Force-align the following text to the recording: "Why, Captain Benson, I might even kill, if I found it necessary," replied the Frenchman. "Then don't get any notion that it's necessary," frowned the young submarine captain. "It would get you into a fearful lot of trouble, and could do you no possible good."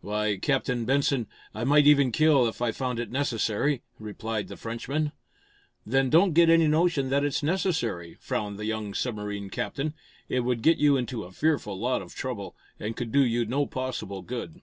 "Why, 0.00 0.38
Captain 0.38 0.86
Benson, 0.86 1.26
I 1.54 1.64
might 1.64 1.86
even 1.86 2.10
kill, 2.10 2.48
if 2.48 2.62
I 2.62 2.72
found 2.72 2.98
it 2.98 3.10
necessary," 3.10 3.82
replied 3.98 4.48
the 4.48 4.56
Frenchman. 4.56 5.12
"Then 5.84 6.08
don't 6.08 6.32
get 6.32 6.48
any 6.48 6.66
notion 6.66 7.10
that 7.10 7.22
it's 7.22 7.42
necessary," 7.42 8.16
frowned 8.18 8.58
the 8.58 8.64
young 8.64 8.94
submarine 8.94 9.50
captain. 9.50 9.92
"It 10.26 10.40
would 10.40 10.62
get 10.62 10.78
you 10.78 10.96
into 10.96 11.24
a 11.24 11.32
fearful 11.32 11.78
lot 11.78 12.00
of 12.00 12.14
trouble, 12.14 12.56
and 12.80 12.96
could 12.96 13.12
do 13.12 13.22
you 13.22 13.44
no 13.44 13.66
possible 13.66 14.22
good." 14.22 14.62